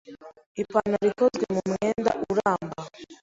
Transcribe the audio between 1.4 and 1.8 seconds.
mu